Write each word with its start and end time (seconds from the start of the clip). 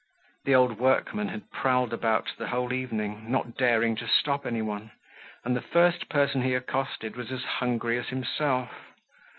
The 0.45 0.55
old 0.55 0.79
workman 0.79 1.27
had 1.27 1.51
prowled 1.51 1.93
about 1.93 2.31
the 2.35 2.47
whole 2.47 2.73
evening, 2.73 3.31
not 3.31 3.55
daring 3.55 3.95
to 3.97 4.07
stop 4.07 4.47
anyone, 4.47 4.89
and 5.45 5.55
the 5.55 5.61
first 5.61 6.09
person 6.09 6.41
he 6.41 6.55
accosted 6.55 7.15
was 7.15 7.31
as 7.31 7.43
hungry 7.43 7.99
as 7.99 8.07
himself. 8.07 8.71